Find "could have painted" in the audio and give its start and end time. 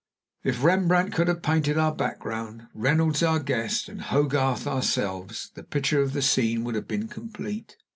1.13-1.77